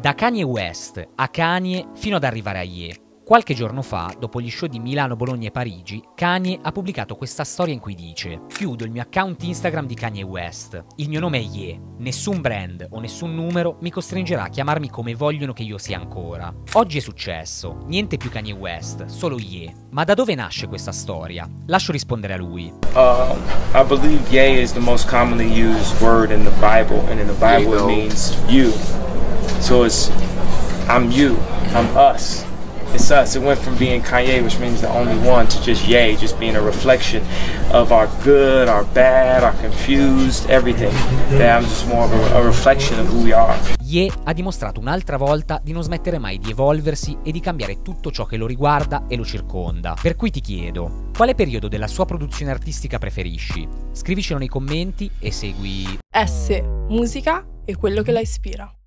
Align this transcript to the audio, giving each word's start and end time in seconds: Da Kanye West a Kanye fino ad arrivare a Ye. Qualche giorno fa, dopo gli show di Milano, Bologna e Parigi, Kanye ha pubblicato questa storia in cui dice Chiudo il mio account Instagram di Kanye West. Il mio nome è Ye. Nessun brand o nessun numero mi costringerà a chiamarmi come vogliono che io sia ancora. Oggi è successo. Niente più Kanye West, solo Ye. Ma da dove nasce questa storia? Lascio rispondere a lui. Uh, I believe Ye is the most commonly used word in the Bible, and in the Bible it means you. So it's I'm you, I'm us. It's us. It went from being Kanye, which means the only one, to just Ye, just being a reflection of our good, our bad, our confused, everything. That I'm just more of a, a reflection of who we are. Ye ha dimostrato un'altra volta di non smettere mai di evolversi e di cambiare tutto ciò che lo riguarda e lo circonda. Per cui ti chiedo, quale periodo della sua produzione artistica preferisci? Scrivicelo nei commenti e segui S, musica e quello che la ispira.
Da 0.00 0.14
Kanye 0.14 0.44
West 0.44 1.04
a 1.16 1.28
Kanye 1.28 1.88
fino 1.94 2.14
ad 2.14 2.22
arrivare 2.22 2.60
a 2.60 2.62
Ye. 2.62 3.00
Qualche 3.24 3.52
giorno 3.52 3.82
fa, 3.82 4.14
dopo 4.16 4.40
gli 4.40 4.48
show 4.48 4.68
di 4.68 4.78
Milano, 4.78 5.16
Bologna 5.16 5.48
e 5.48 5.50
Parigi, 5.50 6.00
Kanye 6.14 6.56
ha 6.62 6.70
pubblicato 6.70 7.16
questa 7.16 7.42
storia 7.42 7.74
in 7.74 7.80
cui 7.80 7.96
dice 7.96 8.42
Chiudo 8.46 8.84
il 8.84 8.92
mio 8.92 9.02
account 9.02 9.42
Instagram 9.42 9.86
di 9.86 9.94
Kanye 9.94 10.22
West. 10.22 10.84
Il 10.96 11.08
mio 11.08 11.18
nome 11.18 11.38
è 11.38 11.42
Ye. 11.42 11.80
Nessun 11.98 12.40
brand 12.40 12.86
o 12.90 13.00
nessun 13.00 13.34
numero 13.34 13.76
mi 13.80 13.90
costringerà 13.90 14.44
a 14.44 14.48
chiamarmi 14.48 14.88
come 14.88 15.16
vogliono 15.16 15.52
che 15.52 15.64
io 15.64 15.78
sia 15.78 15.98
ancora. 15.98 16.54
Oggi 16.74 16.98
è 16.98 17.00
successo. 17.00 17.82
Niente 17.86 18.18
più 18.18 18.30
Kanye 18.30 18.52
West, 18.52 19.06
solo 19.06 19.36
Ye. 19.36 19.74
Ma 19.90 20.04
da 20.04 20.14
dove 20.14 20.36
nasce 20.36 20.68
questa 20.68 20.92
storia? 20.92 21.50
Lascio 21.66 21.90
rispondere 21.90 22.34
a 22.34 22.36
lui. 22.36 22.72
Uh, 22.94 23.34
I 23.74 23.84
believe 23.84 24.30
Ye 24.30 24.62
is 24.62 24.72
the 24.72 24.78
most 24.78 25.08
commonly 25.08 25.50
used 25.60 26.00
word 26.00 26.30
in 26.30 26.44
the 26.44 26.54
Bible, 26.60 27.04
and 27.10 27.18
in 27.18 27.26
the 27.26 27.34
Bible 27.40 27.74
it 27.74 27.84
means 27.84 28.38
you. 28.46 28.72
So 29.60 29.84
it's 29.84 30.10
I'm 30.88 31.10
you, 31.10 31.36
I'm 31.74 31.86
us. 31.96 32.44
It's 32.94 33.10
us. 33.10 33.36
It 33.36 33.42
went 33.42 33.60
from 33.60 33.76
being 33.76 34.00
Kanye, 34.00 34.42
which 34.42 34.58
means 34.58 34.80
the 34.80 34.88
only 34.88 35.16
one, 35.18 35.46
to 35.48 35.60
just 35.60 35.86
Ye, 35.86 36.16
just 36.16 36.38
being 36.38 36.56
a 36.56 36.62
reflection 36.62 37.22
of 37.70 37.92
our 37.92 38.08
good, 38.24 38.66
our 38.66 38.84
bad, 38.94 39.44
our 39.44 39.54
confused, 39.60 40.48
everything. 40.48 40.92
That 41.36 41.60
I'm 41.60 41.68
just 41.68 41.86
more 41.86 42.04
of 42.04 42.12
a, 42.12 42.38
a 42.38 42.42
reflection 42.42 42.98
of 42.98 43.06
who 43.06 43.24
we 43.24 43.32
are. 43.32 43.54
Ye 43.82 44.10
ha 44.24 44.32
dimostrato 44.32 44.80
un'altra 44.80 45.18
volta 45.18 45.60
di 45.62 45.72
non 45.72 45.82
smettere 45.82 46.18
mai 46.18 46.38
di 46.38 46.50
evolversi 46.50 47.18
e 47.22 47.30
di 47.30 47.40
cambiare 47.40 47.82
tutto 47.82 48.10
ciò 48.10 48.24
che 48.24 48.38
lo 48.38 48.46
riguarda 48.46 49.04
e 49.06 49.16
lo 49.16 49.24
circonda. 49.24 49.94
Per 50.00 50.16
cui 50.16 50.30
ti 50.30 50.40
chiedo, 50.40 51.10
quale 51.14 51.34
periodo 51.34 51.68
della 51.68 51.88
sua 51.88 52.06
produzione 52.06 52.50
artistica 52.50 52.98
preferisci? 52.98 53.68
Scrivicelo 53.92 54.38
nei 54.38 54.48
commenti 54.48 55.10
e 55.18 55.30
segui 55.30 55.98
S, 56.10 56.62
musica 56.88 57.46
e 57.66 57.76
quello 57.76 58.00
che 58.00 58.12
la 58.12 58.20
ispira. 58.20 58.77